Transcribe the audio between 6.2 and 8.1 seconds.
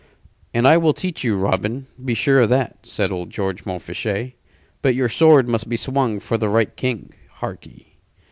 the right King, harkee.